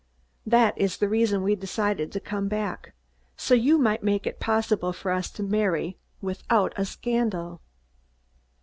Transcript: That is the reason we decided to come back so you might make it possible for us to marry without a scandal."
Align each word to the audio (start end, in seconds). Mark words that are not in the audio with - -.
That 0.47 0.75
is 0.79 0.97
the 0.97 1.07
reason 1.07 1.43
we 1.43 1.53
decided 1.53 2.11
to 2.11 2.19
come 2.19 2.47
back 2.47 2.93
so 3.37 3.53
you 3.53 3.77
might 3.77 4.01
make 4.01 4.25
it 4.25 4.39
possible 4.39 4.93
for 4.93 5.11
us 5.11 5.29
to 5.33 5.43
marry 5.43 5.99
without 6.23 6.73
a 6.75 6.85
scandal." 6.85 7.61